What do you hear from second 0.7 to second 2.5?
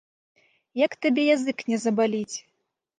Як табе язык не забаліць?